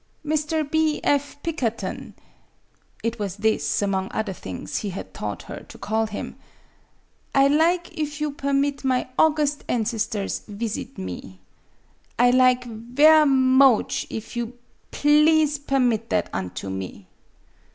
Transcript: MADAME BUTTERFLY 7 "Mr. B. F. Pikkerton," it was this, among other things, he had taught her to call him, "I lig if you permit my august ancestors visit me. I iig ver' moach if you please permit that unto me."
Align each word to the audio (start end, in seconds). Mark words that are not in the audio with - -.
MADAME 0.23 0.29
BUTTERFLY 0.31 0.49
7 0.55 0.63
"Mr. 0.67 0.71
B. 0.71 0.99
F. 1.03 1.43
Pikkerton," 1.43 2.13
it 3.03 3.19
was 3.19 3.35
this, 3.35 3.83
among 3.83 4.09
other 4.11 4.33
things, 4.33 4.77
he 4.77 4.89
had 4.89 5.13
taught 5.13 5.43
her 5.43 5.59
to 5.69 5.77
call 5.77 6.07
him, 6.07 6.37
"I 7.35 7.47
lig 7.47 7.87
if 7.93 8.19
you 8.19 8.31
permit 8.31 8.83
my 8.83 9.09
august 9.19 9.63
ancestors 9.67 10.39
visit 10.47 10.97
me. 10.97 11.39
I 12.17 12.31
iig 12.31 12.63
ver' 12.95 13.25
moach 13.27 14.07
if 14.09 14.35
you 14.35 14.57
please 14.89 15.59
permit 15.59 16.09
that 16.09 16.31
unto 16.33 16.71
me." 16.71 17.07